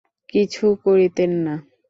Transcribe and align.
কিছু 0.31 0.65
করিতেন 0.83 1.31
না! 1.45 1.55